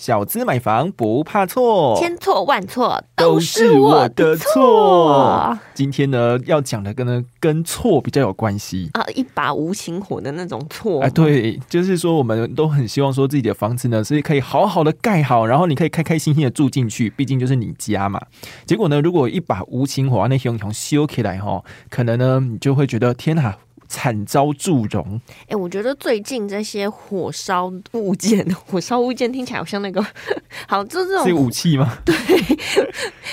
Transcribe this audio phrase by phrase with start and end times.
[0.00, 5.58] 小资买房不怕错，千错万错都都是我的的错错。
[5.74, 8.88] 今天呢，要讲的跟呢跟错比较有关系。
[8.94, 18.18] 啊，一把无情火的那种错啊，，对，就是说，我们都很希望说自己的房子呢是可以好好的盖好，然后你可以开开心心的住进去，毕竟就是你家嘛。
[18.64, 23.54] 结果呢，如果一把无情火啊那熊熊修起来哈，可能呢你就会觉得天哪，
[23.90, 25.20] 惨遭祝融。
[25.48, 30.00] 哎、我觉得最近这些火烧物件， 火烧物件听起来好像那个，
[30.68, 31.98] 好，就这是种武器吗？
[32.06, 32.14] 对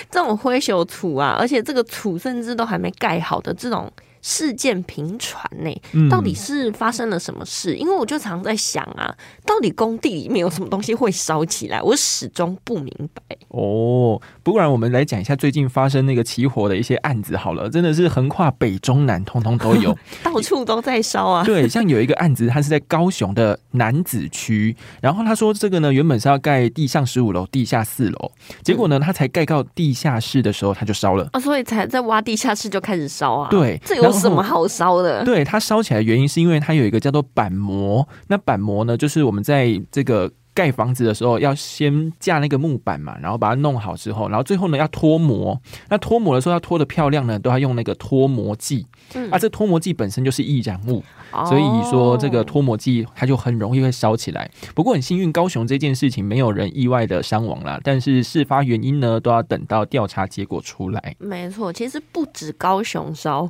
[0.10, 3.92] 这种灰朽土啊，而且这个土甚至都还没盖好的这种
[4.24, 7.76] 事件频传呢、嗯到底是发生了什么事？
[7.76, 9.16] 因为我就常在想啊，
[9.48, 11.82] 到底工地里面有什么东西会烧起来？
[11.82, 13.38] 我始终不明白。
[13.48, 19.98] 哦，不然我们来讲一下最近发生那个起火的一些案子好了，真的是横跨北中南，通通都有。
[20.22, 21.44] 到处都在烧啊！
[21.46, 31.30] 对，像有一个案子，它是在高雄的南子区，然后他说这个呢，原本是要盖地上十五楼、地下四楼，结果呢，他才盖到地下室的时候，他就烧了。
[31.32, 33.50] 啊，所以才在挖地下室就开始烧啊。
[33.50, 35.24] 对这有什么好烧的？
[35.24, 40.32] 对，它烧起来的原因是因为它有一个叫做板膜，那板膜呢，就是我们在这个。
[40.58, 45.62] 盖房子的时候要先架那个木板嘛，然后把它弄好之后，然后最后呢要脱模。
[45.88, 48.88] 那脱模的时候要脱的漂亮呢，都要用那个脱模剂。
[49.14, 54.50] 嗯啊，这脱模剂本身就是易燃物，哦所以说这个脱模剂它就很容易会烧起来。
[54.74, 57.80] 不过很幸运，高雄这件事情没有人意外的伤亡啦。
[57.84, 61.16] 但是事发原因呢，都要等到调查结果出来。
[61.20, 63.48] 没错，其实不止高雄烧，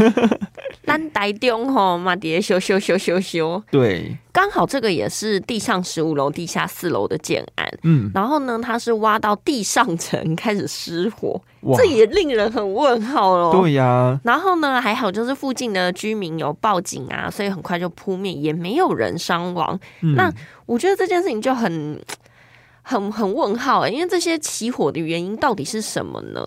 [0.86, 7.68] 咱台中吼嘛，底下修修修修修，对，刚好这个也是地上十五楼、地下四楼的建案。
[7.82, 13.60] 嗯，然后呢，它是挖到地上层开始失火，哇这也令人很问号喽。
[13.60, 19.78] 对呀、然后呢，还好就是附近的居民有报警啊，所以很快就扑灭，也没有人伤亡。
[20.02, 20.32] 嗯那
[20.66, 22.00] 我觉得这件事情就很。
[22.88, 26.40] 很很问号哎，因为这些起火的原因到底是什么呢？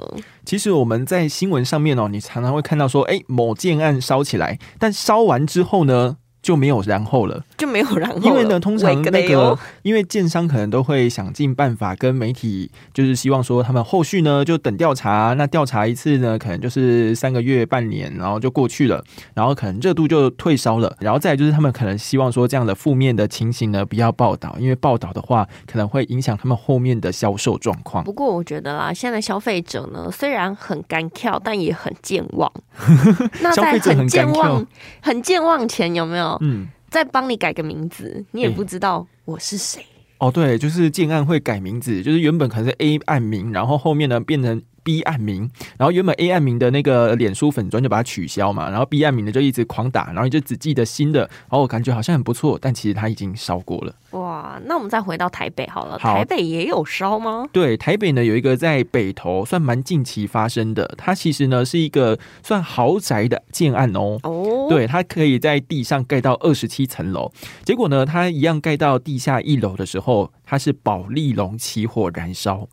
[0.46, 7.44] 其实我们在新闻上面哦，你常常会看到说，哎，某件案烧起来，但烧完之后呢，就没有然后了。
[7.59, 19.03] 就没有然后了因为呢，通常那个哦，因为建商可能都会想尽办法跟媒体，就是希望说他们后续呢就等调查，那调查一次呢，可能就是三个月、半年，然后就过去了，
[19.34, 28.03] 然后可能热度就退烧了，然后再就是他们可能希望说这样的负面的情形呢不要报道，因为报道的话可能会影响他们后面的销售状况。
[28.03, 32.52] 不过我觉得啦，现在消费者呢虽然很干跳，但也很健忘。
[33.41, 34.66] 那在很健忘、
[35.02, 36.68] 很健忘前，有没有嗯。
[36.90, 38.26] 再帮你改个名字？
[38.32, 39.84] 你也哎不知道我是谁。
[40.18, 53.94] 哦，对，就是建案会改名字，就是原本可能是 A 案名，然后后面呢变成 B 案名，然后原本 A 案名的那个脸书粉砖就把它取消嘛，然后 B 案名的就一直狂打，然后你就只记得新的，然后我感觉好像很不错，但其实它已经烧过了。
[54.12, 57.47] 哇，那我们再回到台北好了，好台北也有烧吗？
[57.51, 64.17] 对，台北呢有一个在北投，算蛮近期发生的，它其实呢是一个算豪宅的建案哦。
[64.23, 67.31] 哦，，对，它可以在地上盖到二十七层楼，
[67.63, 72.67] 结果呢，它一样盖到地下一楼的时候，它是保利龙起火燃烧。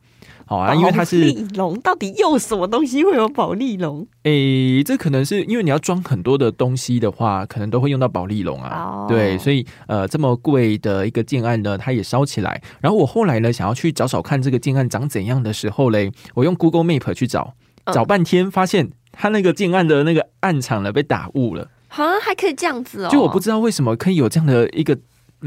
[0.48, 4.06] 好啊，因为它是利龙，到底又什么东西会有保利龙？
[4.22, 8.70] 诶、这可能是因为你要装很多的东西的话，可能都会用到保利龙啊。
[8.76, 12.62] 哦对，所以呃，这么贵的一个建案呢，它也烧起来。
[12.80, 17.54] 然后我后来呢，想要去找找看这个建案长怎样的时候嘞，我用 Google Map 去找，
[17.84, 21.68] 嗯找半天发现它那个建案的那个暗场呢被打雾了。
[21.88, 23.08] 好像，还可以这样子哦？
[23.10, 24.96] 就我不知道为什么可以有这样的一个。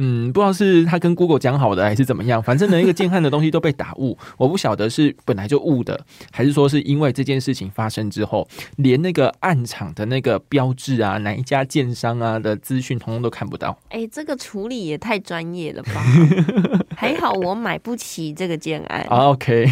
[0.01, 5.99] 嗯，不知道是他跟 Google 讲好的还是怎么样，反正呢，一个建汉的东西都被打误， 我不晓得是本来就误的，
[6.31, 13.77] 还是说是因为这件事情发生之后，连那个暗场的那个标志啊，哪一家建商啊的资讯，通通都看不到。
[13.89, 16.01] 哎、这个处理也太专业了吧？
[16.95, 19.01] 还好我买不起这个建案。
[19.09, 19.65] 啊 OK，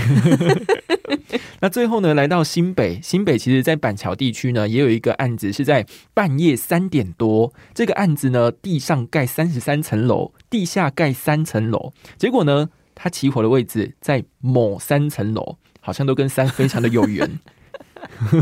[1.61, 17.39] 那最后呢，来到新北，新北其实在板桥地区呢，也有一个案子是在半夜三点多，这个案子呢，地上盖三十三层楼，地下盖三层楼，结果呢，它起火的位置在某三层楼，好像都跟三非常的有缘。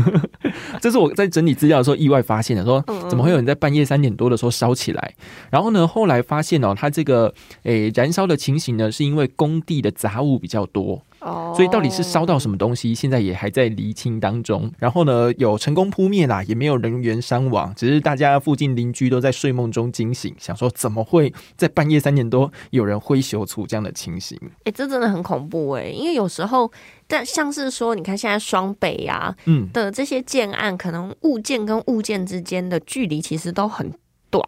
[0.80, 5.14] 这是我在整理资料的时候意外发现的，说怎么会有人在半夜三点多的时候烧起来？
[5.50, 14.70] 然后呢，后来发现哦，它这个诶燃烧的情形呢，是因为工地的杂物比较多，哦所以到底是烧到什么东西，现在也还在厘清当中。
[14.78, 24.38] 然后呢，有成功扑灭啦，也没有人员伤亡，只是大家附近邻居都在睡梦中惊醒，想说怎么会在半夜三点多有人挥袖处这样的情形？
[24.64, 26.70] 哎、这真的很恐怖哎、因为有时候，
[27.06, 33.92] 但像是说，你看现在双北啊嗯，的这些建案，可能物件跟物件之间的距离其实都很
[34.30, 34.44] 短，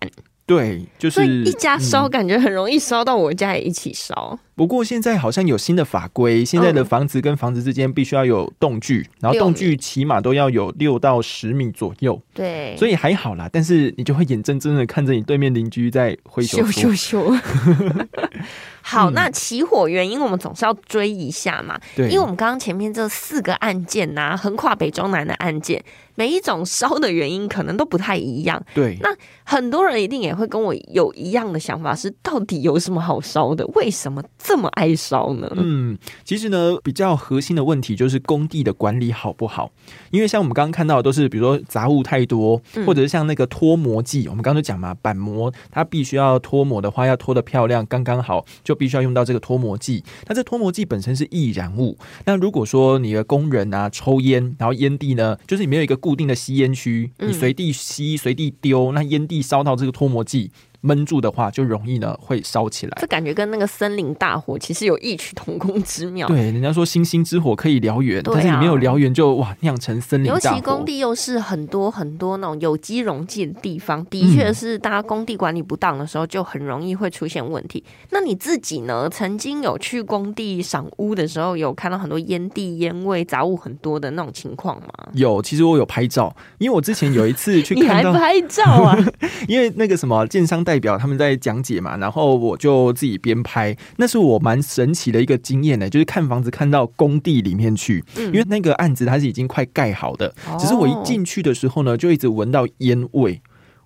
[0.49, 4.39] 对，就是一家烧，嗯感觉很容易烧到我家也一起烧。
[4.55, 13.47] 不过现在好像有新的法规，现在的嗯房子跟房子之间必须要有栋距，然后六米栋距起码都要有六到十米左右，对，所以还好啦。
[13.53, 18.07] 但是你就会眼睁睁的看着你对面邻居在挥手咻处咻咻。
[18.89, 28.63] 好，嗯那起火原因我们总是要追一下嘛，对，因为我们刚刚前面这四个案件呐、横跨北中南的案件，每一种烧的原因可能都不太一样。
[28.73, 29.15] 对那
[29.45, 33.67] 很多人一定也会跟我有一样的想法，是到底有什么好烧的？
[33.75, 35.51] 为什么这么爱烧呢？
[35.57, 39.71] 嗯，其实呢，比较核心的问题就是工地的管理好不好。
[40.11, 50.03] 因为像我们刚刚看到的都是，比如说杂物太多，嗯或者是像那个脱模剂，我们刚刚就讲嘛，板模它必须要脱模的话，要脱的漂亮，刚刚好，就必须要用到这个脱模剂。
[50.27, 60.51] 那这脱模剂本身是易燃物，那如果说你的工人啊抽烟，然后烟蒂呢，就是你没有一个固定的吸烟区，你随地吸随地丢，那烟蒂烧到这个脱模剂。
[60.81, 62.97] 闷住的话，就容易呢会烧起来。
[63.01, 66.29] 这感觉跟那个森林大火其实有异曲同工之妙。
[66.29, 70.57] 对，人家说星星之火可以燎原，啊但是你没有燎原就哇酿成森林尤大火。
[70.57, 77.83] 其工地又是很多很多那种有机溶剂的地方，的嗯确是大家工地管理不当的时候，就很容易会出现问题。
[78.11, 79.09] 那你自己呢？
[79.11, 84.89] 曾经有去工地赏屋的时候，有看到很多烟蒂、烟味、杂物很多的那种情况吗？
[85.15, 88.97] 有，其实我有拍照，因为我之前有一次去你还看，拍照啊？
[89.49, 103.41] 因为那个什么建商代表他们在讲解嘛，然后我就自己边拍，那是我蛮神奇的一个经验呢，就是看房子看到工地里面去，嗯因为那个案子它是已经快盖好的，只是我一进去的时候呢，就一直闻到烟味。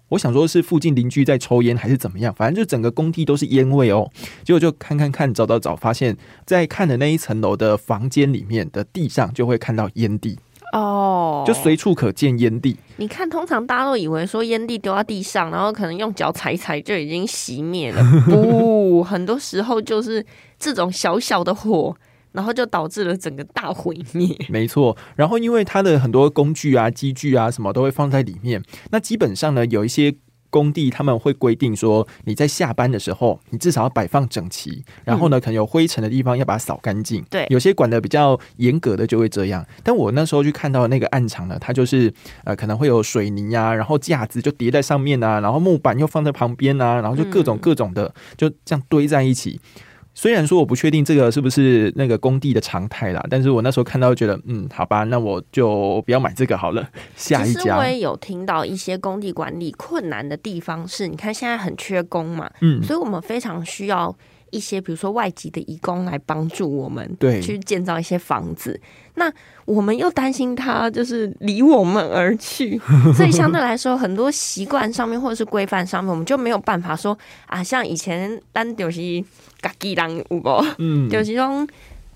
[0.08, 4.10] 我想说是附近邻居在抽烟还是怎么样，反正就整个工地都是烟味哦。
[4.42, 10.36] 结果就看看看找找找，发现在看的那一层楼的房间里面的地上就会看到烟蒂，
[10.72, 12.76] 哦，就随处可见烟蒂。
[12.96, 18.02] 你看，通常大家都以为说烟蒂丢到地上，然后可能用脚踩一踩就已经熄灭了。
[18.26, 20.24] 不，很多时候就是
[20.58, 21.94] 这种小小的火，
[22.32, 24.36] 然后就导致了整个大毁灭。
[24.48, 30.14] 没错，然后因为它的很多工具啊、机具啊什么都会放在里面，那基本上呢，有一些
[30.52, 37.24] 工地他们会规定说，你在下班的时候，你至少要摆放整齐，然后呢，可能有灰尘的地方要把它扫干净。
[37.30, 39.64] 对有些管的比较严格的就会这样。
[39.82, 42.12] 但我那时候去看到那个暗场呢，它就是
[42.44, 49.58] 呃可能会有水泥啊，然后架子就叠在上面啊，然后木板又放在旁边啊，然后就各种嗯各种的就这样堆在一起。
[50.14, 56.86] 虽然说我不确定这个是不是那个工地的常态啦，但是我那时候看到觉得，嗯，好吧，那我就不要买这个好了，
[57.16, 57.60] 下一家。
[57.60, 64.14] 其实我，也有听到一些工地管理困难的地方是，你看现在很缺工嘛，嗯，所以我们非常需要
[64.52, 67.40] 一些，比如说外籍的义工来帮助我们，对。
[67.40, 68.80] 去建造一些房子。
[69.14, 69.30] 那
[69.64, 72.80] 我们又担心他就是离我们而去，
[73.16, 79.00] 所以相对来说，很多习惯上面或者是规范上面，我们就没有办法说啊，像以前单就是
[79.60, 80.42] 家己人有无，
[80.78, 81.66] 嗯，就是说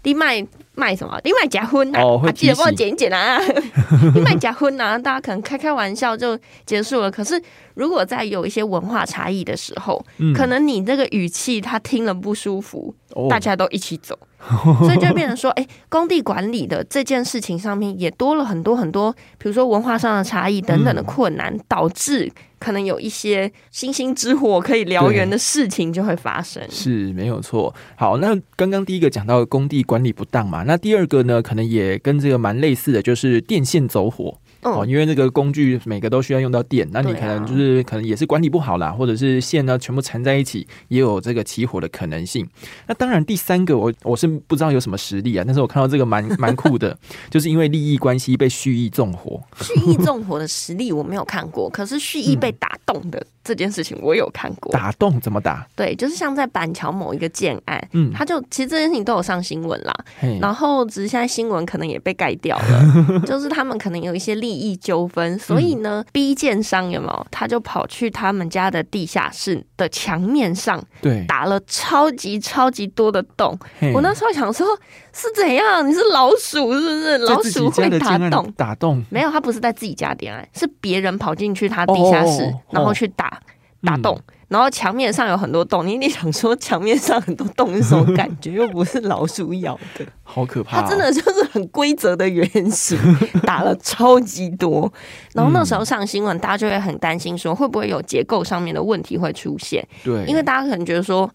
[0.05, 0.41] 你卖
[0.77, 3.41] 卖什么，你卖假婚啊，哦会啊记得帮我剪一剪啊，
[4.15, 7.11] 你卖假婚啊，大家可能开开玩笑就结束了。
[7.11, 7.41] 可是
[7.75, 10.33] 如果在有一些文化差异的时候，嗯。
[10.35, 13.27] 可能你这个语气他听了不舒服，哦。
[13.29, 14.19] 大家都一起走，
[14.85, 26.63] 所以就变成说，哎、工地管理的这件事情上面也多了很多很多，比如说文化上的差异等等的困难，导致可能有一些星星之火可以燎原的事情就会发生。
[26.71, 27.75] 是没有错。
[27.97, 34.39] 好，那刚刚第一个讲到工地管理不当嘛，那第二个呢，可能也跟这个蛮类似的，就是电线走火。
[34.63, 42.45] 哦，嗯，因为那个工具每个都需要用到电，那你可能就是、可能也是管理不好啦，或者是线呢全部缠在一起，也有这个起火的可能性。
[42.89, 46.99] 那当然，第三个我我是不知道有什么实力啊，但是我看到这个蛮 蛮酷的，
[47.31, 49.41] 就是因为利益关系被蓄意纵火。
[49.61, 54.73] 蓄意纵火的实力我没有看过，可是蓄意被打动的这件事情我有看过。
[54.73, 55.65] 打洞怎么打？
[55.77, 59.95] 对，就是像在板桥某一个建案，嗯，他就其实这件事情都有上新闻啦，
[60.41, 73.57] 然后只是现在新闻可能也被盖掉了， 就是他们可能有一些利益纠纷，所以呢、b 建商有没有，他就跑去他们家的地下室的墙面上对，打了超级超级多的洞。
[73.95, 74.67] 我那时候想说，
[75.17, 75.89] 是怎样？
[75.89, 77.19] 你是老鼠是不是？
[77.19, 78.53] 老鼠会打洞？
[78.57, 83.41] 打洞，没有，他不是在自己家点爱，是别人跑进去他地下室，哦哦哦然后去打
[83.83, 84.15] 打洞。
[84.17, 88.53] 嗯然后墙面上有很多洞，你一定想说墙面上很多洞是什么感觉？
[88.53, 92.97] 又不是老鼠咬的， 好可怕、它真的就是很规则的圆形，
[93.43, 94.89] 打了超级多。
[95.35, 101.29] 然后那时候上新闻，大家就会很担心说会不会有结构上面的问题会出现，对，因为大家可能觉得说。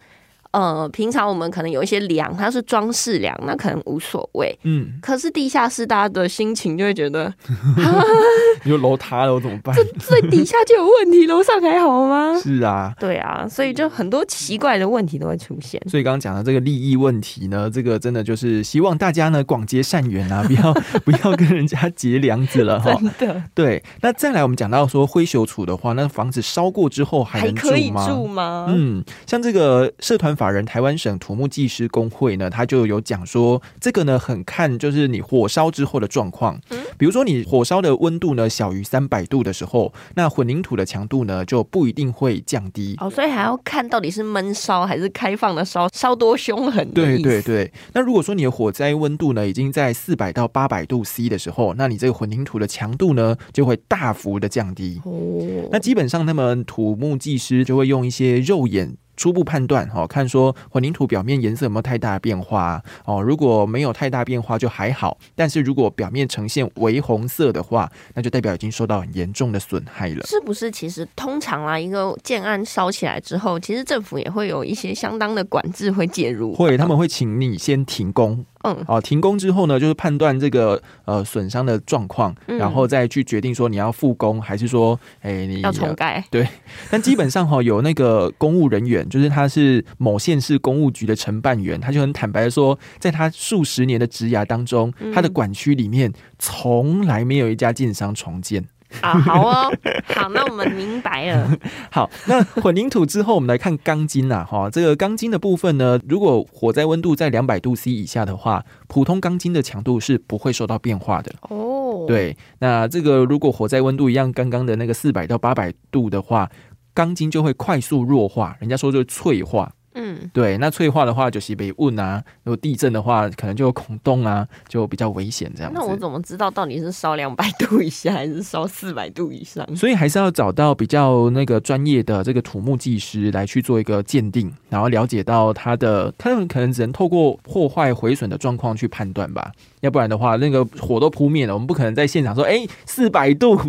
[0.51, 4.57] 呃，平常我们可能有一些梁，它是装饰梁，那可能无所谓。
[4.63, 7.33] 嗯，可是地下室，大家的心情就会觉得，
[8.63, 9.75] 你说楼塌了我怎么办？
[9.75, 12.37] 这最底下就有问题，楼上还好吗？
[12.43, 15.81] 是啊，对啊，所以就很多奇怪的问题都会出现。
[15.89, 20.73] 所以刚刚讲的这个利益问题呢，这个真的就是希望大家呢广结善缘啊，不要
[21.05, 22.93] 不要跟人家结梁子了哈。
[22.93, 28.07] 真的，对，那再来我们讲到说灰朽处的话，那房子烧过之后还可以吗？
[28.07, 28.65] 住吗？
[28.69, 36.59] 嗯，像这个社团法人台湾省土木技师工会呢，他就有讲说，这个呢很看就是你火烧之后的状况。
[36.71, 42.95] 嗯比如说你火烧的温度呢小于三百度的时候，那混凝土的强度呢就不一定会降低。
[42.99, 54.99] 哦，所以还要看到底是闷烧还是开放的烧，烧多凶狠对对对，那如果说你的火灾温度呢已经在四百到八百度 C 的时候，那你这个混凝土的强度呢就会大幅的降低。
[55.05, 58.97] 哦，那基本上，他们土木技师就会用一些肉眼。
[59.21, 63.21] 初步判断，哦，看说混凝土表面颜色有没有太大的变化哦。
[63.21, 70.25] 如果没有太大变化就还好，但是如果表面呈现微红色的话，那就代表已经受到很严重的损害了。
[70.25, 70.71] 是不是？
[70.71, 86.23] 其实通常啊，一个建案烧起来之后，其实政府也会有一些相当的管制会介入，会，他们会请你先停工，嗯，哦，停工之后呢，就是判断这个呃损伤的状况，嗯然后再去决定说你要复工还是说，哎，你要重盖。
[86.29, 86.47] 对
[86.89, 98.63] 但基本上哈、有那个公务人员，就是他是某县市公务局的承办员，他就很坦白的说，在他数十年的职涯当中，嗯他的管区里面从来没有一家建商重建。
[98.99, 99.73] 啊，好哦，
[100.07, 101.57] 好，那我们明白了。
[101.89, 111.31] 好，那混凝土之后，我们来看钢筋呐， 哈，这个钢筋的部分呢，如果火灾温度在两百度 C 以下的话，普通钢筋的强度是不会受到变化的。
[111.49, 116.49] 哦，，对，那这个如果火灾温度一样，刚刚的那个四百到八百度的话，
[116.93, 119.71] 钢筋就会快速弱化，人家说就是脆化。
[119.93, 125.79] 嗯，对，那脆化的话就是被问啊，如果地震的话，可能就有孔洞啊，就比较危险这样子。
[125.79, 129.67] 那我怎么知道到底是烧两百度以下还是烧四百度以上？
[129.75, 143.59] 所以还是要找到比较那个专业的这个土木技师来去做一个鉴定，然后了解到它的，他们可能只能透过破坏毁损的状况去判断吧，要不然的话，那个火都扑灭了，我们不可能在现场说，哎，四百度、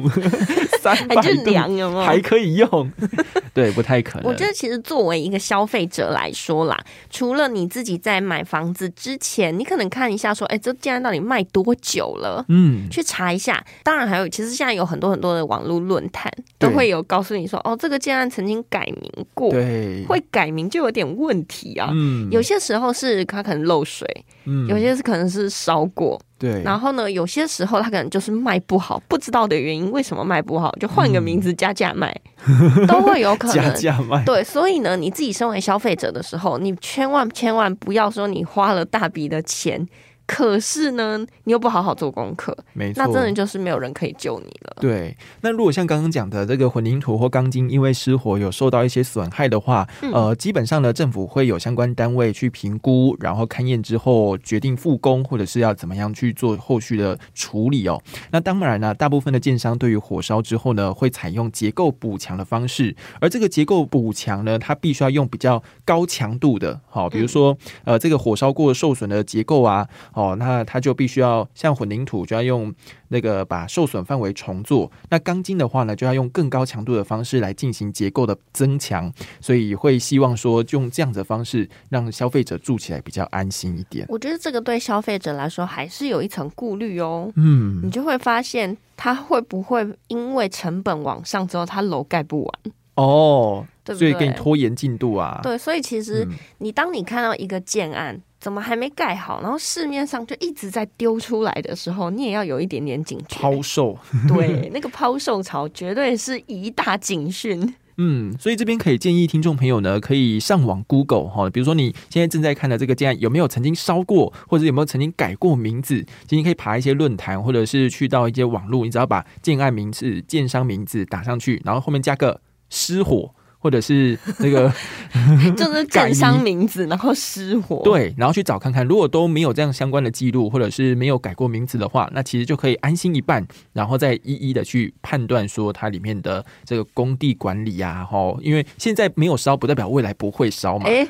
[0.83, 2.03] 三百还是度凉有没有？
[2.05, 2.91] 还可以用，
[3.55, 4.29] 对，不太可能。
[4.29, 6.77] 我觉得其实作为一个消费者来说啦，
[7.09, 12.45] 除了你自己在买房子之前，你可能看一下说，哎，这建案到底卖多久了？
[12.49, 21.91] 嗯，去查一下，当然还有，其实现在有很多很多的网络论坛都对会有告诉你说，哦，这个建案曾经改名过，对，会改名就有点问题啊。
[21.93, 24.07] 嗯有些时候是它可能漏水，
[24.47, 32.13] 嗯有些是可能是烧过，对，然后呢，有些时候他可能就是卖不好，不知道的原因，为什么卖不好，就换个名字加价卖，
[32.89, 33.75] 都会有可加能。
[33.79, 39.87] 价卖，对，所以呢，你自己身为消费者的时候，你千万千万不要说你花了大笔的钱，
[40.33, 44.77] 可是呢，你又不好好做功课，没错，那真的就是没有人可以救你了。
[44.81, 58.01] 对，那如果像刚刚讲的这个混凝土或钢筋因为失火有受到一些损害的话，嗯呃，基本上呢，政府会有相关单位去评估，然后勘验之后决定复工，或者是要怎么样去做后续的处理哦。
[58.31, 72.75] 那当然呢，大部分的建商对于火烧之后呢，会采用结构补强的方式，而这个结构补强呢，它必须要用比较高强度的，好、比如说呃，这个火烧过受损的结构啊，哦，那它就必须要像混凝土就要用
[73.09, 84.07] 那个把受损范围重做，那钢筋的话呢，就要用更高强度的方式来进行结构的增强，所以会希望说用这样子的方式让消费者住起来比较安心一点。
[84.09, 87.31] 我觉得这个对消费者来说还是有一层顾虑哦。
[87.37, 92.52] 嗯你，就会发现，它会不会因为成本往上之后，它楼盖不完，
[92.95, 94.33] 哦，对不所以给你？
[94.35, 95.41] 拖延进度啊。
[95.43, 103.39] 对，所以其实嗯你当你看到一个建案怎么还没盖好，然后市面上就一直在丢出来的时候，你也要有一点点警觉。
[103.39, 103.97] 抛售，
[104.27, 107.73] 对，那个抛售潮绝对是一大警讯。
[107.99, 123.33] 嗯，所以这边可以建议听众朋友呢，可以上网 Google 哈，比如说你现在正在看的这个建案有没有曾经烧过，或者有没有曾经改过名字，其实你可以爬一些论坛，或者是去到一些网络，你只要把建案名字、建商名字打上去，然后后面加个失火。
[123.62, 124.71] 或者是那个
[125.57, 127.81] 就是 建商名字，然后失火。
[127.85, 140.87] 对，然后去找看看，如果都没有这样相关的记录，或者是没有改过名字的话，那其实就可以安心一半，然后再一一的去判断说它里面的这个工地管理呀，哈，因为现在没有烧，不代表未来不会烧嘛。
[140.87, 141.07] 哎，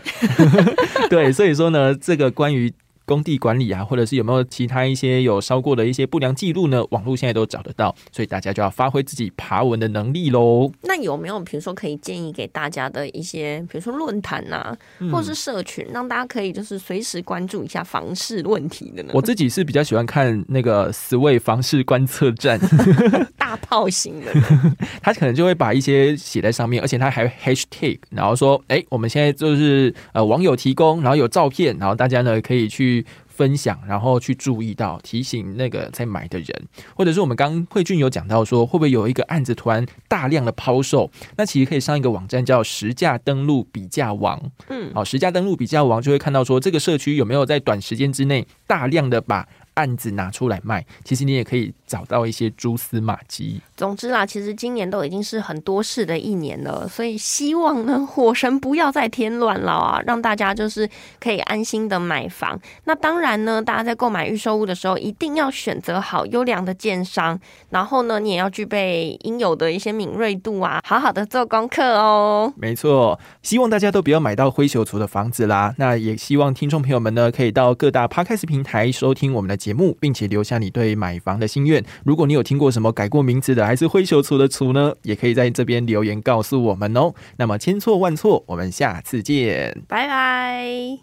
[1.08, 2.70] 对，所以说呢，这个关于。
[3.12, 6.82] 工地管理啊，或者是有没有其他一些有烧过的一些不良记录呢？
[6.88, 10.72] 网络现在都找得到，所以大家就要发挥自己爬文的能力喽。
[10.84, 14.74] 那有没有比如说可以建议给大家的一些，比如说论坛呐，
[15.12, 19.10] 或者是社群，让大家可以就是随时关注一下房事问题的呢？
[19.12, 22.58] 我自己是比较喜欢看那个思维房事观测站，
[23.36, 24.32] 大炮型的，
[25.02, 33.01] 他可能就会把一些写在上面，而且他还 hashtag，然后说，哎，我们现在就是呃网友提供，然后有照片，然后大家呢可以去。
[33.26, 36.48] 分享，然后去注意到提醒那个在买的人，
[36.94, 41.10] 或者是我们刚慧俊有讲到说，会不会有一个案子突然大量的抛售？
[41.36, 49.48] 那其实可以上一个网站叫实价登录比价网，嗯，好，实价登录比价网就会看到说这个社区有没有在短时间之内大量的把。
[49.74, 53.60] 案子拿出来卖，其实你也可以找到一些蛛丝马迹。
[53.76, 60.88] 总之啦，其实今年都已经是很多事的一年了，所以希望呢，火神不要再添乱了啊，让大家就是
[61.18, 62.60] 可以安心的买房。
[62.84, 72.52] 那当然呢，大家在购买预售屋的时候，一定要选择好优良的建商，然后呢，你也要具备应有的一些敏锐度啊，好好的做功课哦。
[72.56, 75.74] 没错，希望大家都不要买到灰球族的房子啦。
[75.78, 79.61] 那也希望听众朋友们呢，可以到各大 Podcast 平台收听我们的。
[79.62, 81.84] 节目，并且留下你对买房的心愿。
[82.04, 87.14] 如果你有听过什么改过名字的，还是灰球厨的厨呢，也可以在这边留言告诉我们哦。
[87.36, 91.02] 那么千错万错，我们下次见，拜拜。